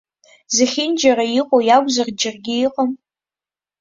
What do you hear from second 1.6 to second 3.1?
иакәзар џьаргьы иҟам?